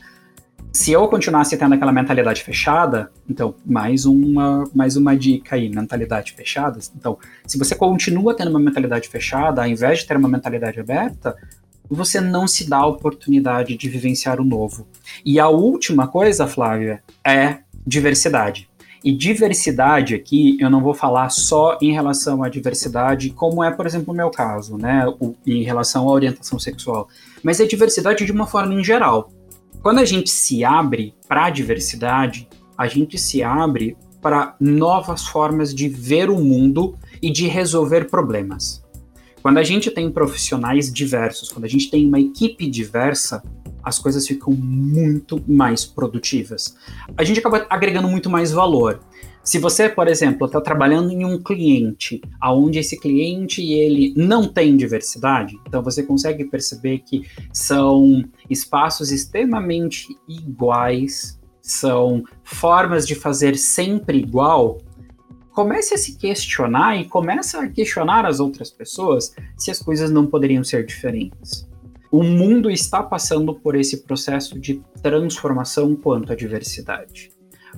Se 0.72 0.92
eu 0.92 1.08
continuasse 1.08 1.58
tendo 1.58 1.74
aquela 1.74 1.92
mentalidade 1.92 2.44
fechada, 2.44 3.12
então, 3.28 3.56
mais 3.66 4.06
uma, 4.06 4.70
mais 4.74 4.96
uma 4.96 5.18
dica 5.18 5.56
aí, 5.56 5.68
mentalidade 5.68 6.34
fechada. 6.34 6.78
Então, 6.96 7.18
se 7.48 7.58
você 7.58 7.74
continua 7.74 8.36
tendo 8.36 8.52
uma 8.52 8.60
mentalidade 8.60 9.10
fechada, 9.10 9.64
ao 9.64 9.68
invés 9.68 10.00
de 10.00 10.06
ter 10.06 10.16
uma 10.16 10.30
mentalidade 10.30 10.80
aberta, 10.80 11.36
você 11.90 12.22
não 12.22 12.48
se 12.48 12.70
dá 12.70 12.78
a 12.78 12.86
oportunidade 12.86 13.76
de 13.76 13.90
vivenciar 13.90 14.40
o 14.40 14.46
novo. 14.46 14.88
E 15.26 15.40
a 15.40 15.50
última 15.50 16.08
coisa, 16.08 16.46
Flávia, 16.46 17.02
é 17.26 17.62
diversidade. 17.86 18.69
E 19.04 19.12
diversidade 19.12 20.14
aqui, 20.14 20.58
eu 20.60 20.70
não 20.70 20.82
vou 20.82 20.94
falar 20.94 21.30
só 21.30 21.78
em 21.82 21.94
relação 21.94 22.44
à 22.44 22.50
diversidade, 22.50 23.30
como 23.30 23.64
é, 23.64 23.72
por 23.72 23.86
exemplo, 23.86 24.14
o 24.14 24.18
meu 24.18 24.30
caso, 24.30 24.78
né, 24.78 25.08
o, 25.20 25.36
em 25.48 25.64
relação 25.64 26.10
à 26.10 26.12
orientação 26.12 26.60
sexual, 26.60 27.08
mas 27.42 27.60
é 27.60 27.66
diversidade 27.66 28.26
de 28.26 28.32
uma 28.32 28.46
forma 28.46 28.74
em 28.74 28.84
geral. 28.84 29.32
Quando 29.82 30.00
a 30.00 30.06
gente 30.06 30.30
se 30.30 30.66
abre 30.66 31.14
para 31.28 31.46
a 31.46 31.50
diversidade, 31.50 32.48
a 32.78 32.88
gente 32.88 33.18
se 33.18 33.42
abre 33.42 33.96
para 34.22 34.56
novas 34.60 35.26
formas 35.26 35.74
de 35.74 35.88
ver 35.88 36.30
o 36.30 36.38
mundo 36.38 36.98
e 37.22 37.32
de 37.32 37.48
resolver 37.48 38.10
problemas. 38.10 38.84
Quando 39.42 39.58
a 39.58 39.64
gente 39.64 39.90
tem 39.90 40.12
profissionais 40.12 40.92
diversos, 40.92 41.50
quando 41.50 41.64
a 41.64 41.70
gente 41.70 41.90
tem 41.90 42.06
uma 42.06 42.20
equipe 42.20 42.70
diversa, 42.70 43.42
as 43.90 43.98
coisas 44.00 44.26
ficam 44.26 44.54
muito 44.54 45.44
mais 45.48 45.84
produtivas. 45.84 46.76
A 47.18 47.24
gente 47.24 47.40
acaba 47.40 47.66
agregando 47.70 48.08
muito 48.08 48.30
mais 48.30 48.52
valor. 48.52 49.00
Se 49.44 49.58
você, 49.58 49.90
por 49.90 50.08
exemplo, 50.08 50.46
está 50.46 50.62
trabalhando 50.62 51.12
em 51.12 51.26
um 51.26 51.42
cliente, 51.42 52.22
aonde 52.40 52.78
esse 52.78 53.00
cliente 53.00 53.64
ele 53.64 54.14
não 54.16 54.48
tem 54.48 54.78
diversidade, 54.78 55.60
então 55.68 55.82
você 55.82 56.04
consegue 56.04 56.46
perceber 56.46 57.00
que 57.00 57.28
são 57.52 58.24
espaços 58.48 59.12
extremamente 59.12 60.16
iguais, 60.28 61.40
são 61.62 62.24
formas 62.44 63.08
de 63.08 63.16
fazer 63.16 63.58
sempre 63.58 64.20
igual. 64.20 64.78
Comece 65.52 65.96
a 65.96 65.98
se 65.98 66.16
questionar 66.16 66.98
e 66.98 67.06
comece 67.06 67.58
a 67.58 67.68
questionar 67.68 68.26
as 68.28 68.40
outras 68.40 68.70
pessoas 68.70 69.34
se 69.58 69.72
as 69.72 69.80
coisas 69.80 70.12
não 70.12 70.28
poderiam 70.28 70.64
ser 70.64 70.86
diferentes. 70.86 71.68
O 72.12 72.24
mundo 72.24 72.72
está 72.72 73.04
passando 73.04 73.54
por 73.54 73.76
esse 73.76 73.98
processo 74.04 74.60
de 74.60 74.82
transformação 75.02 75.96
quanto 75.96 76.34
à 76.34 76.36
diversidade. 76.36 77.32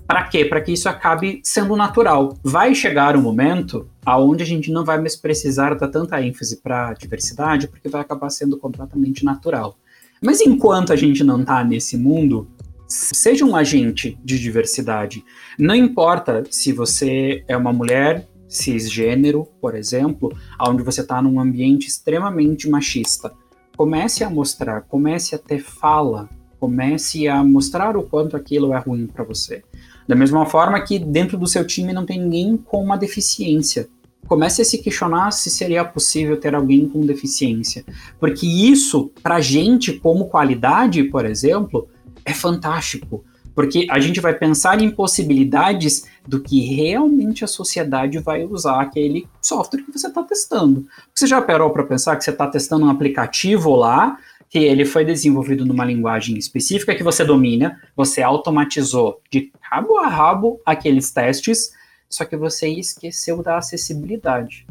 Para 0.07 0.23
quê? 0.23 0.45
Para 0.45 0.61
que 0.61 0.71
isso 0.71 0.87
acabe 0.87 1.41
sendo 1.43 1.75
natural. 1.75 2.37
Vai 2.41 2.73
chegar 2.73 3.17
um 3.17 3.21
momento 3.21 3.89
aonde 4.05 4.41
a 4.41 4.45
gente 4.45 4.71
não 4.71 4.85
vai 4.85 4.99
mais 4.99 5.17
precisar 5.17 5.73
dar 5.75 5.89
tanta 5.89 6.21
ênfase 6.21 6.61
para 6.61 6.89
a 6.89 6.93
diversidade, 6.93 7.67
porque 7.67 7.89
vai 7.89 7.99
acabar 7.99 8.29
sendo 8.29 8.57
completamente 8.57 9.25
natural. 9.25 9.77
Mas 10.21 10.39
enquanto 10.39 10.93
a 10.93 10.95
gente 10.95 11.25
não 11.25 11.41
está 11.41 11.61
nesse 11.61 11.97
mundo, 11.97 12.47
seja 12.87 13.43
um 13.43 13.53
agente 13.53 14.17
de 14.23 14.39
diversidade. 14.39 15.25
Não 15.59 15.75
importa 15.75 16.43
se 16.49 16.71
você 16.71 17.43
é 17.49 17.57
uma 17.57 17.73
mulher 17.73 18.29
cisgênero, 18.47 19.45
por 19.59 19.75
exemplo, 19.75 20.33
onde 20.61 20.83
você 20.83 21.01
está 21.01 21.21
num 21.21 21.39
ambiente 21.39 21.87
extremamente 21.87 22.69
machista 22.69 23.33
comece 23.75 24.23
a 24.23 24.29
mostrar, 24.29 24.81
comece 24.81 25.35
a 25.35 25.37
ter 25.37 25.59
fala, 25.59 26.29
comece 26.59 27.27
a 27.27 27.43
mostrar 27.43 27.97
o 27.97 28.03
quanto 28.03 28.37
aquilo 28.37 28.73
é 28.73 28.77
ruim 28.77 29.07
para 29.07 29.23
você. 29.23 29.63
Da 30.07 30.15
mesma 30.15 30.45
forma 30.45 30.79
que 30.81 30.99
dentro 30.99 31.37
do 31.37 31.47
seu 31.47 31.65
time 31.65 31.93
não 31.93 32.05
tem 32.05 32.19
ninguém 32.19 32.57
com 32.57 32.83
uma 32.83 32.97
deficiência. 32.97 33.87
Comece 34.27 34.61
a 34.61 34.65
se 34.65 34.77
questionar 34.77 35.31
se 35.31 35.49
seria 35.49 35.83
possível 35.83 36.37
ter 36.37 36.53
alguém 36.53 36.87
com 36.87 37.05
deficiência. 37.05 37.83
Porque 38.19 38.45
isso, 38.45 39.11
para 39.23 39.41
gente, 39.41 39.93
como 39.93 40.27
qualidade, 40.27 41.03
por 41.05 41.25
exemplo, 41.25 41.87
é 42.23 42.33
fantástico. 42.33 43.23
Porque 43.55 43.87
a 43.89 43.99
gente 43.99 44.21
vai 44.21 44.33
pensar 44.33 44.81
em 44.81 44.91
possibilidades 44.91 46.05
do 46.27 46.39
que 46.39 46.61
realmente 46.61 47.43
a 47.43 47.47
sociedade 47.47 48.19
vai 48.19 48.43
usar 48.45 48.81
aquele 48.81 49.27
software 49.41 49.83
que 49.83 49.91
você 49.91 50.07
está 50.07 50.23
testando. 50.23 50.85
Você 51.13 51.25
já 51.27 51.41
parou 51.41 51.69
para 51.71 51.83
pensar 51.83 52.15
que 52.15 52.23
você 52.23 52.31
está 52.31 52.47
testando 52.47 52.85
um 52.85 52.89
aplicativo 52.89 53.75
lá, 53.75 54.17
que 54.49 54.59
ele 54.59 54.85
foi 54.85 55.05
desenvolvido 55.05 55.65
numa 55.65 55.85
linguagem 55.85 56.37
específica 56.37 56.93
que 56.93 57.03
você 57.03 57.23
domina, 57.23 57.81
você 57.95 58.21
automatizou 58.21 59.21
de 59.31 59.51
cabo 59.69 59.97
a 59.97 60.07
rabo 60.07 60.59
aqueles 60.65 61.09
testes, 61.11 61.71
só 62.09 62.25
que 62.25 62.35
você 62.35 62.67
esqueceu 62.67 63.41
da 63.41 63.57
acessibilidade. 63.57 64.67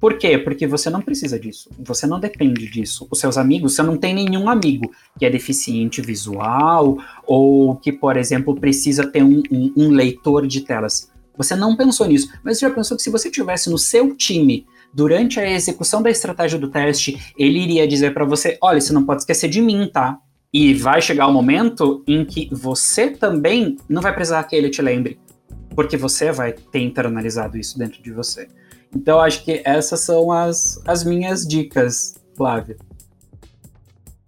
Por 0.00 0.16
quê? 0.16 0.38
Porque 0.38 0.66
você 0.66 0.88
não 0.88 1.02
precisa 1.02 1.38
disso. 1.38 1.68
Você 1.78 2.06
não 2.06 2.18
depende 2.18 2.66
disso. 2.70 3.06
Os 3.10 3.20
seus 3.20 3.36
amigos, 3.36 3.74
você 3.74 3.82
não 3.82 3.98
tem 3.98 4.14
nenhum 4.14 4.48
amigo 4.48 4.90
que 5.18 5.26
é 5.26 5.30
deficiente 5.30 6.00
visual 6.00 6.96
ou 7.26 7.76
que, 7.76 7.92
por 7.92 8.16
exemplo, 8.16 8.58
precisa 8.58 9.06
ter 9.06 9.22
um, 9.22 9.42
um, 9.52 9.72
um 9.76 9.90
leitor 9.90 10.46
de 10.46 10.62
telas. 10.62 11.12
Você 11.36 11.54
não 11.54 11.76
pensou 11.76 12.06
nisso. 12.06 12.32
Mas 12.42 12.58
você 12.58 12.66
já 12.66 12.74
pensou 12.74 12.96
que 12.96 13.02
se 13.02 13.10
você 13.10 13.30
tivesse 13.30 13.68
no 13.68 13.76
seu 13.76 14.16
time 14.16 14.66
durante 14.92 15.38
a 15.38 15.50
execução 15.50 16.02
da 16.02 16.10
estratégia 16.10 16.58
do 16.58 16.70
teste, 16.70 17.20
ele 17.38 17.60
iria 17.60 17.86
dizer 17.86 18.14
para 18.14 18.24
você: 18.24 18.56
olha, 18.62 18.80
você 18.80 18.94
não 18.94 19.04
pode 19.04 19.20
esquecer 19.20 19.48
de 19.50 19.60
mim, 19.60 19.88
tá? 19.92 20.18
E 20.52 20.74
vai 20.74 21.00
chegar 21.00 21.26
o 21.26 21.30
um 21.30 21.34
momento 21.34 22.02
em 22.08 22.24
que 22.24 22.48
você 22.50 23.08
também 23.10 23.76
não 23.88 24.02
vai 24.02 24.14
precisar 24.14 24.42
que 24.44 24.56
ele 24.56 24.68
te 24.68 24.82
lembre, 24.82 25.18
porque 25.74 25.96
você 25.96 26.32
vai 26.32 26.52
ter 26.52 26.80
internalizado 26.80 27.58
isso 27.58 27.78
dentro 27.78 28.02
de 28.02 28.12
você. 28.12 28.48
Então, 28.94 29.20
acho 29.20 29.44
que 29.44 29.62
essas 29.64 30.00
são 30.00 30.32
as, 30.32 30.80
as 30.86 31.04
minhas 31.04 31.46
dicas, 31.46 32.14
Flávia. 32.36 32.76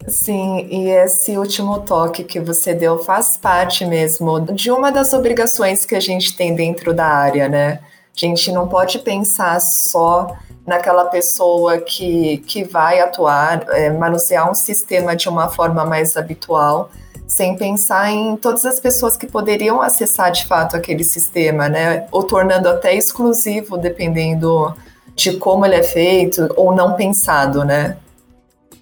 Sim, 0.09 0.67
e 0.69 0.91
esse 0.91 1.37
último 1.39 1.81
toque 1.81 2.25
que 2.25 2.41
você 2.41 2.75
deu 2.75 2.99
faz 2.99 3.37
parte 3.37 3.85
mesmo 3.85 4.41
de 4.53 4.71
uma 4.71 4.91
das 4.91 5.13
obrigações 5.13 5.85
que 5.85 5.95
a 5.95 6.01
gente 6.01 6.37
tem 6.37 6.55
dentro 6.55 6.93
da 6.93 7.07
área, 7.07 7.49
né? 7.49 7.81
A 8.15 8.19
gente 8.27 8.51
não 8.51 8.69
pode 8.69 8.99
pensar 8.99 9.61
só 9.61 10.37
naquela 10.67 11.07
pessoa 11.07 11.79
que, 11.79 12.39
que 12.39 12.65
vai 12.65 13.01
atuar, 13.01 13.65
é, 13.71 13.91
manusear 13.91 14.51
um 14.51 14.55
sistema 14.55 15.15
de 15.15 15.29
uma 15.29 15.49
forma 15.49 15.85
mais 15.85 16.17
habitual, 16.17 16.91
sem 17.33 17.57
pensar 17.57 18.11
em 18.11 18.37
todas 18.37 18.65
as 18.65 18.79
pessoas 18.79 19.17
que 19.17 19.27
poderiam 19.27 19.81
acessar 19.81 20.31
de 20.31 20.47
fato 20.47 20.77
aquele 20.77 21.03
sistema, 21.03 21.69
né? 21.69 22.07
Ou 22.13 22.23
tornando 22.23 22.69
até 22.69 22.95
exclusivo, 22.95 23.79
dependendo 23.79 24.75
de 25.15 25.37
como 25.39 25.65
ele 25.65 25.77
é 25.77 25.83
feito 25.83 26.53
ou 26.57 26.75
não 26.75 26.95
pensado, 26.95 27.65
né? 27.65 27.97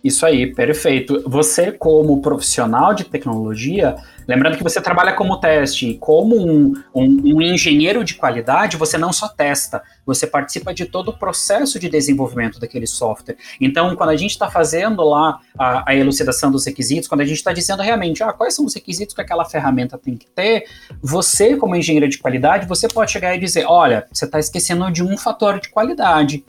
Isso 0.02 0.25
aí, 0.25 0.52
perfeito. 0.54 1.23
Você, 1.26 1.71
como 1.71 2.23
profissional 2.23 2.95
de 2.95 3.04
tecnologia, 3.04 3.97
lembrando 4.26 4.57
que 4.57 4.62
você 4.62 4.80
trabalha 4.80 5.12
como 5.12 5.38
teste, 5.38 5.95
como 6.00 6.37
um, 6.37 6.73
um, 6.95 7.37
um, 7.37 7.42
engenheiro 7.42 8.02
de 8.02 8.14
qualidade, 8.14 8.78
você 8.78 8.97
não 8.97 9.12
só 9.12 9.28
testa, 9.28 9.83
você 10.07 10.26
participa 10.26 10.73
de 10.73 10.87
todo 10.87 11.09
o 11.09 11.19
processo 11.19 11.78
de 11.78 11.88
desenvolvimento 11.88 12.59
daquele 12.59 12.87
software. 12.87 13.37
Então, 13.61 13.95
quando 13.95 14.09
a 14.11 14.16
gente 14.16 14.30
está 14.30 14.50
fazendo 14.50 15.04
lá 15.04 15.38
a, 15.59 15.90
a, 15.90 15.95
elucidação 15.95 16.50
dos 16.50 16.64
requisitos, 16.64 17.07
quando 17.07 17.21
a 17.21 17.26
gente 17.26 17.37
está 17.37 17.52
dizendo 17.52 17.83
realmente 17.83 18.23
ah, 18.23 18.33
quais 18.33 18.54
são 18.54 18.64
os 18.64 18.75
requisitos 18.75 19.14
que 19.14 19.21
aquela 19.21 19.45
ferramenta 19.45 19.99
tem 19.99 20.16
que 20.16 20.26
ter, 20.30 20.64
você, 21.02 21.57
como 21.57 21.76
engenheiro 21.76 22.09
de 22.09 22.19
qualidade, 22.19 22.66
você 22.66 22.88
pode 22.88 23.12
chegar 23.12 23.37
e 23.37 23.38
dizer: 23.38 23.66
olha, 23.66 24.07
você 24.11 24.25
está 24.25 24.38
esquecendo 24.38 24.90
de 24.90 25.02
um 25.02 25.19
fator 25.19 25.61
de 25.61 25.69
qualidade. 25.69 26.42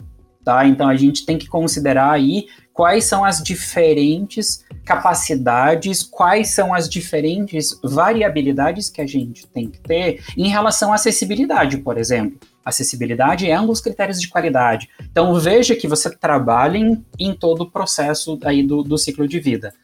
Tá? 0.44 0.66
Então 0.66 0.88
a 0.88 0.96
gente 0.96 1.24
tem 1.24 1.38
que 1.38 1.46
considerar 1.46 2.10
aí 2.10 2.46
quais 2.72 3.04
são 3.04 3.24
as 3.24 3.42
diferentes 3.42 4.64
capacidades, 4.84 6.02
quais 6.02 6.50
são 6.50 6.74
as 6.74 6.88
diferentes 6.88 7.78
variabilidades 7.82 8.88
que 8.88 9.00
a 9.00 9.06
gente 9.06 9.46
tem 9.46 9.68
que 9.68 9.80
ter 9.80 10.22
em 10.36 10.48
relação 10.48 10.92
à 10.92 10.96
acessibilidade, 10.96 11.78
por 11.78 11.98
exemplo. 11.98 12.38
Acessibilidade 12.64 13.50
é 13.50 13.60
um 13.60 13.66
dos 13.66 13.80
critérios 13.80 14.20
de 14.20 14.28
qualidade. 14.28 14.88
Então 15.00 15.34
veja 15.38 15.74
que 15.74 15.88
você 15.88 16.08
trabalha 16.10 16.78
em, 16.78 17.04
em 17.18 17.34
todo 17.34 17.62
o 17.62 17.70
processo 17.70 18.38
aí 18.44 18.62
do, 18.62 18.82
do 18.82 18.96
ciclo 18.96 19.26
de 19.26 19.40
vida. 19.40 19.74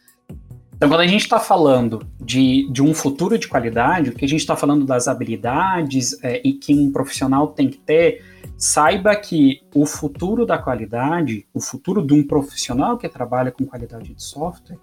Então, 0.78 0.88
quando 0.88 1.00
a 1.00 1.06
gente 1.08 1.22
está 1.22 1.40
falando 1.40 2.06
de, 2.20 2.70
de 2.70 2.80
um 2.80 2.94
futuro 2.94 3.36
de 3.36 3.48
qualidade, 3.48 4.10
o 4.10 4.14
que 4.14 4.24
a 4.24 4.28
gente 4.28 4.38
está 4.38 4.54
falando 4.54 4.86
das 4.86 5.08
habilidades 5.08 6.22
é, 6.22 6.40
e 6.44 6.52
que 6.52 6.72
um 6.72 6.92
profissional 6.92 7.48
tem 7.48 7.68
que 7.68 7.78
ter, 7.78 8.24
saiba 8.56 9.16
que 9.16 9.60
o 9.74 9.84
futuro 9.84 10.46
da 10.46 10.56
qualidade, 10.56 11.44
o 11.52 11.60
futuro 11.60 12.00
de 12.06 12.14
um 12.14 12.24
profissional 12.24 12.96
que 12.96 13.08
trabalha 13.08 13.50
com 13.50 13.66
qualidade 13.66 14.14
de 14.14 14.22
software, 14.22 14.78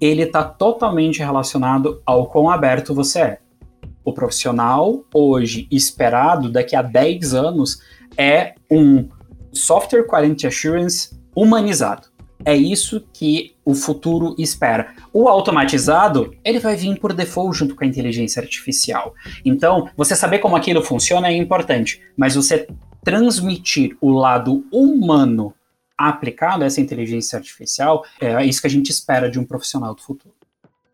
ele 0.00 0.22
está 0.22 0.42
totalmente 0.42 1.20
relacionado 1.20 2.02
ao 2.04 2.26
quão 2.26 2.50
aberto 2.50 2.92
você 2.92 3.20
é. 3.20 3.38
O 4.04 4.12
profissional 4.12 5.04
hoje 5.14 5.68
esperado 5.70 6.50
daqui 6.50 6.74
a 6.74 6.82
10 6.82 7.34
anos 7.34 7.80
é 8.18 8.56
um 8.68 9.08
Software 9.52 10.08
Quality 10.08 10.48
Assurance 10.48 11.16
humanizado. 11.36 12.15
É 12.46 12.54
isso 12.54 13.04
que 13.12 13.56
o 13.64 13.74
futuro 13.74 14.36
espera. 14.38 14.94
O 15.12 15.28
automatizado, 15.28 16.32
ele 16.44 16.60
vai 16.60 16.76
vir 16.76 16.96
por 17.00 17.12
default 17.12 17.58
junto 17.58 17.74
com 17.74 17.82
a 17.82 17.86
inteligência 17.88 18.40
artificial. 18.40 19.12
Então, 19.44 19.90
você 19.96 20.14
saber 20.14 20.38
como 20.38 20.54
aquilo 20.54 20.80
funciona 20.80 21.26
é 21.26 21.36
importante, 21.36 22.00
mas 22.16 22.36
você 22.36 22.68
transmitir 23.04 23.96
o 24.00 24.12
lado 24.12 24.64
humano 24.70 25.52
aplicado 25.98 26.62
a 26.62 26.66
essa 26.68 26.80
inteligência 26.80 27.36
artificial 27.36 28.04
é 28.20 28.44
isso 28.44 28.60
que 28.60 28.66
a 28.68 28.70
gente 28.70 28.90
espera 28.90 29.28
de 29.28 29.40
um 29.40 29.44
profissional 29.44 29.92
do 29.92 30.02
futuro. 30.02 30.34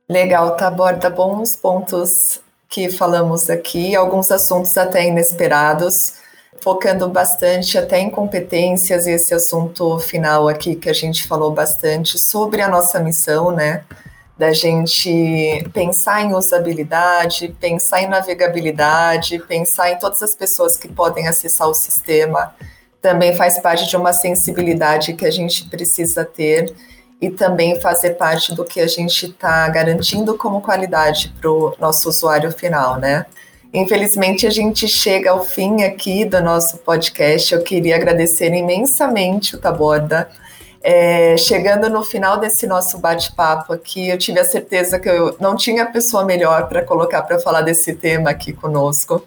Legal, 0.08 0.56
tá 0.56 0.68
aborda 0.68 1.10
bons 1.10 1.54
pontos 1.54 2.40
que 2.66 2.88
falamos 2.88 3.50
aqui, 3.50 3.94
alguns 3.94 4.30
assuntos 4.30 4.78
até 4.78 5.06
inesperados 5.06 6.21
focando 6.62 7.08
bastante 7.08 7.76
até 7.76 7.98
em 7.98 8.08
competências, 8.08 9.08
esse 9.08 9.34
assunto 9.34 9.98
final 9.98 10.48
aqui 10.48 10.76
que 10.76 10.88
a 10.88 10.92
gente 10.92 11.26
falou 11.26 11.50
bastante 11.50 12.16
sobre 12.16 12.62
a 12.62 12.68
nossa 12.68 13.00
missão, 13.00 13.50
né? 13.50 13.82
Da 14.38 14.52
gente 14.52 15.68
pensar 15.74 16.22
em 16.22 16.34
usabilidade, 16.34 17.54
pensar 17.60 18.02
em 18.02 18.06
navegabilidade, 18.06 19.40
pensar 19.40 19.90
em 19.90 19.98
todas 19.98 20.22
as 20.22 20.36
pessoas 20.36 20.76
que 20.76 20.86
podem 20.86 21.26
acessar 21.26 21.68
o 21.68 21.74
sistema. 21.74 22.54
Também 23.00 23.34
faz 23.34 23.58
parte 23.58 23.88
de 23.88 23.96
uma 23.96 24.12
sensibilidade 24.12 25.14
que 25.14 25.26
a 25.26 25.32
gente 25.32 25.68
precisa 25.68 26.24
ter 26.24 26.72
e 27.20 27.28
também 27.28 27.80
fazer 27.80 28.10
parte 28.10 28.54
do 28.54 28.64
que 28.64 28.80
a 28.80 28.86
gente 28.86 29.26
está 29.26 29.68
garantindo 29.68 30.38
como 30.38 30.60
qualidade 30.60 31.34
para 31.40 31.50
o 31.50 31.74
nosso 31.80 32.08
usuário 32.08 32.52
final, 32.52 33.00
né? 33.00 33.26
Infelizmente, 33.72 34.46
a 34.46 34.50
gente 34.50 34.86
chega 34.86 35.30
ao 35.30 35.42
fim 35.42 35.82
aqui 35.82 36.26
do 36.26 36.42
nosso 36.42 36.76
podcast. 36.78 37.54
Eu 37.54 37.62
queria 37.62 37.96
agradecer 37.96 38.52
imensamente 38.52 39.56
o 39.56 39.58
Taborda. 39.58 40.28
É, 40.82 41.36
chegando 41.38 41.88
no 41.88 42.02
final 42.02 42.38
desse 42.38 42.66
nosso 42.66 42.98
bate-papo 42.98 43.72
aqui, 43.72 44.10
eu 44.10 44.18
tive 44.18 44.40
a 44.40 44.44
certeza 44.44 44.98
que 44.98 45.08
eu 45.08 45.36
não 45.40 45.56
tinha 45.56 45.86
pessoa 45.86 46.24
melhor 46.24 46.68
para 46.68 46.84
colocar 46.84 47.22
para 47.22 47.38
falar 47.38 47.62
desse 47.62 47.94
tema 47.94 48.28
aqui 48.30 48.52
conosco. 48.52 49.24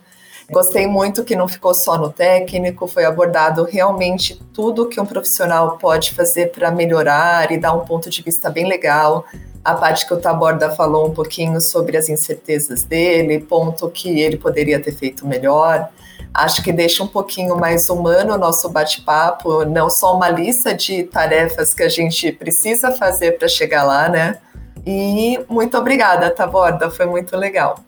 Gostei 0.52 0.86
muito 0.86 1.24
que 1.24 1.36
não 1.36 1.48
ficou 1.48 1.74
só 1.74 1.98
no 1.98 2.12
técnico, 2.12 2.86
foi 2.86 3.04
abordado 3.04 3.64
realmente 3.64 4.40
tudo 4.54 4.88
que 4.88 5.02
um 5.02 5.06
profissional 5.06 5.78
pode 5.80 6.14
fazer 6.14 6.52
para 6.52 6.70
melhorar 6.70 7.52
e 7.52 7.58
dar 7.58 7.74
um 7.74 7.84
ponto 7.84 8.12
de 8.12 8.22
vista 8.22 8.48
bem 8.48 8.68
legal 8.68 9.26
a 9.66 9.74
parte 9.74 10.08
que 10.08 10.14
o 10.14 10.18
Taborda 10.18 10.70
falou 10.76 11.08
um 11.08 11.14
pouquinho 11.14 11.60
sobre 11.60 11.98
as 11.98 12.08
incertezas 12.08 12.84
dele, 12.84 13.40
ponto 13.40 13.90
que 13.90 14.22
ele 14.22 14.38
poderia 14.38 14.80
ter 14.80 14.92
feito 14.92 15.26
melhor. 15.26 15.90
Acho 16.32 16.62
que 16.62 16.72
deixa 16.72 17.04
um 17.04 17.08
pouquinho 17.08 17.58
mais 17.58 17.90
humano 17.90 18.36
o 18.36 18.38
nosso 18.38 18.70
bate-papo, 18.70 19.66
não 19.66 19.90
só 19.90 20.16
uma 20.16 20.30
lista 20.30 20.72
de 20.76 21.04
tarefas 21.04 21.74
que 21.74 21.82
a 21.82 21.90
gente 21.90 22.32
precisa 22.32 22.92
fazer 22.92 23.40
para 23.40 23.48
chegar 23.48 23.84
lá, 23.84 24.08
né? 24.08 24.38
E 24.86 25.40
muito 25.50 25.76
obrigada, 25.76 26.30
Taborda, 26.30 26.92
foi 26.92 27.08
muito 27.08 27.36
legal. 27.36 27.80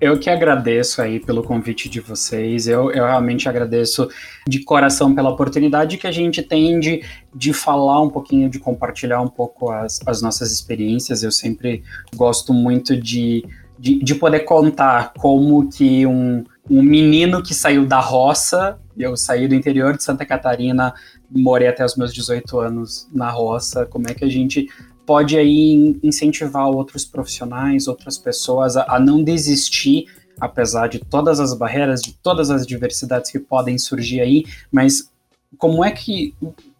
Eu 0.00 0.16
que 0.16 0.30
agradeço 0.30 1.02
aí 1.02 1.18
pelo 1.18 1.42
convite 1.42 1.88
de 1.88 2.00
vocês. 2.00 2.68
Eu, 2.68 2.92
eu 2.92 3.04
realmente 3.04 3.48
agradeço 3.48 4.08
de 4.46 4.60
coração 4.60 5.12
pela 5.12 5.30
oportunidade 5.30 5.98
que 5.98 6.06
a 6.06 6.12
gente 6.12 6.40
tem 6.40 6.78
de, 6.78 7.02
de 7.34 7.52
falar 7.52 8.00
um 8.00 8.08
pouquinho, 8.08 8.48
de 8.48 8.60
compartilhar 8.60 9.20
um 9.20 9.28
pouco 9.28 9.70
as, 9.70 10.00
as 10.06 10.22
nossas 10.22 10.52
experiências. 10.52 11.24
Eu 11.24 11.32
sempre 11.32 11.82
gosto 12.14 12.54
muito 12.54 12.96
de, 12.96 13.44
de, 13.76 13.98
de 13.98 14.14
poder 14.14 14.40
contar 14.40 15.12
como 15.18 15.68
que 15.68 16.06
um, 16.06 16.44
um 16.70 16.82
menino 16.82 17.42
que 17.42 17.52
saiu 17.52 17.84
da 17.84 17.98
roça, 17.98 18.78
eu 18.96 19.16
saí 19.16 19.48
do 19.48 19.54
interior 19.54 19.96
de 19.96 20.04
Santa 20.04 20.24
Catarina, 20.24 20.94
morei 21.28 21.66
até 21.66 21.84
os 21.84 21.96
meus 21.96 22.14
18 22.14 22.60
anos 22.60 23.08
na 23.12 23.30
roça, 23.30 23.84
como 23.84 24.08
é 24.08 24.14
que 24.14 24.24
a 24.24 24.28
gente 24.28 24.68
pode 25.08 25.38
aí 25.38 25.98
incentivar 26.02 26.68
outros 26.68 27.06
profissionais, 27.06 27.88
outras 27.88 28.18
pessoas 28.18 28.76
a, 28.76 28.96
a 28.96 29.00
não 29.00 29.24
desistir 29.24 30.04
apesar 30.38 30.86
de 30.86 30.98
todas 30.98 31.40
as 31.40 31.54
barreiras, 31.54 32.02
de 32.02 32.12
todas 32.12 32.50
as 32.50 32.66
diversidades 32.66 33.30
que 33.30 33.38
podem 33.38 33.78
surgir 33.78 34.20
aí, 34.20 34.44
mas 34.70 35.10
como 35.56 35.82
é 35.82 35.90
que 35.90 36.34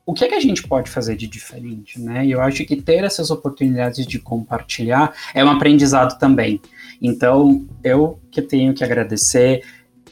o 0.07 0.13
que 0.13 0.25
é 0.25 0.29
que 0.29 0.35
a 0.35 0.41
gente 0.41 0.63
pode 0.63 0.91
fazer 0.91 1.17
de 1.17 1.27
diferente, 1.27 2.01
né? 2.01 2.25
E 2.25 2.31
eu 2.31 2.41
acho 2.41 2.65
que 2.65 2.77
ter 2.77 3.03
essas 3.03 3.31
oportunidades 3.31 4.07
de 4.07 4.19
compartilhar 4.19 5.13
é 5.35 5.45
um 5.45 5.51
aprendizado 5.51 6.19
também. 6.19 6.61
Então, 7.01 7.67
eu 7.83 8.19
que 8.31 8.41
tenho 8.41 8.73
que 8.73 8.85
agradecer, 8.85 9.63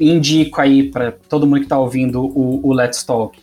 indico 0.01 0.61
aí 0.61 0.91
para 0.91 1.13
todo 1.13 1.47
mundo 1.47 1.61
que 1.61 1.67
está 1.67 1.79
ouvindo 1.79 2.23
o, 2.23 2.67
o 2.67 2.73
Let's 2.73 3.05
Talk, 3.05 3.39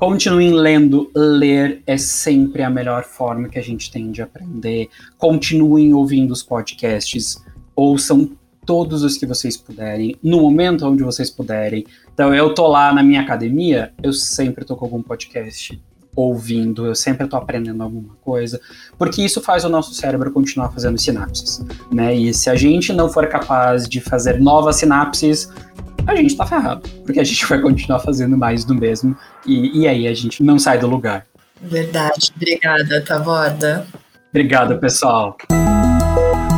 Continuem 0.00 0.54
lendo, 0.54 1.10
ler 1.14 1.82
é 1.86 1.98
sempre 1.98 2.62
a 2.62 2.70
melhor 2.70 3.04
forma 3.04 3.50
que 3.50 3.58
a 3.58 3.62
gente 3.62 3.90
tem 3.92 4.10
de 4.10 4.22
aprender. 4.22 4.88
Continuem 5.18 5.92
ouvindo 5.92 6.30
os 6.30 6.42
podcasts, 6.42 7.36
ouçam 7.76 8.30
todos 8.64 9.02
os 9.02 9.18
que 9.18 9.26
vocês 9.26 9.58
puderem, 9.58 10.16
no 10.22 10.40
momento 10.40 10.86
onde 10.86 11.02
vocês 11.02 11.28
puderem. 11.28 11.84
Então, 12.14 12.34
eu 12.34 12.54
tô 12.54 12.66
lá 12.66 12.94
na 12.94 13.02
minha 13.02 13.20
academia, 13.20 13.92
eu 14.02 14.14
sempre 14.14 14.64
tô 14.64 14.74
com 14.74 14.86
algum 14.86 15.02
podcast 15.02 15.78
ouvindo, 16.16 16.86
eu 16.86 16.94
sempre 16.94 17.24
estou 17.24 17.38
aprendendo 17.38 17.82
alguma 17.82 18.14
coisa, 18.22 18.58
porque 18.96 19.22
isso 19.22 19.42
faz 19.42 19.66
o 19.66 19.68
nosso 19.68 19.92
cérebro 19.92 20.32
continuar 20.32 20.70
fazendo 20.70 20.98
sinapses, 20.98 21.62
né? 21.92 22.14
E 22.14 22.32
se 22.32 22.48
a 22.48 22.54
gente 22.54 22.90
não 22.94 23.10
for 23.10 23.26
capaz 23.28 23.86
de 23.86 24.00
fazer 24.00 24.40
novas 24.40 24.76
sinapses, 24.76 25.52
a 26.18 26.22
gente 26.22 26.36
tá 26.36 26.46
ferrado, 26.46 26.88
porque 27.04 27.20
a 27.20 27.24
gente 27.24 27.44
vai 27.46 27.60
continuar 27.60 28.00
fazendo 28.00 28.36
mais 28.36 28.64
do 28.64 28.74
mesmo 28.74 29.16
e, 29.46 29.80
e 29.80 29.88
aí 29.88 30.06
a 30.06 30.14
gente 30.14 30.42
não 30.42 30.58
sai 30.58 30.78
do 30.78 30.86
lugar. 30.86 31.26
Verdade. 31.60 32.32
Obrigada, 32.34 33.02
Tavorda. 33.02 33.86
Obrigado, 34.30 34.78
pessoal. 34.78 35.36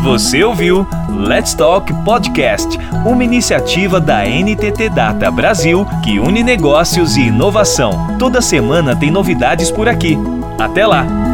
Você 0.02 0.42
ouviu 0.42 0.86
Let's 1.08 1.54
Talk 1.54 1.92
Podcast, 2.04 2.76
uma 3.06 3.22
iniciativa 3.22 4.00
da 4.00 4.24
NTT 4.24 4.88
Data 4.88 5.30
Brasil 5.30 5.86
que 6.02 6.18
une 6.18 6.42
negócios 6.42 7.16
e 7.16 7.22
inovação. 7.22 8.18
Toda 8.18 8.40
semana 8.40 8.96
tem 8.96 9.10
novidades 9.12 9.70
por 9.70 9.88
aqui. 9.88 10.18
Até 10.58 10.84
lá! 10.84 11.31